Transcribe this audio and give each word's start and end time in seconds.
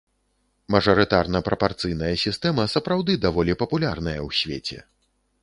Мажарытарна-прапарцыйная 0.75 2.09
сістэма 2.23 2.67
сапраўды 2.75 3.19
даволі 3.27 3.59
папулярная 3.65 4.17
ў 4.27 4.41
свеце. 4.41 4.77